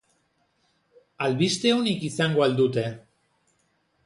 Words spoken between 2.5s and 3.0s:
dute?